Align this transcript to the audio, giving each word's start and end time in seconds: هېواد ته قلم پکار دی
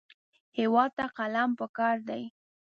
هېواد 0.57 0.91
ته 0.97 1.05
قلم 1.17 1.49
پکار 1.59 1.97
دی 2.09 2.23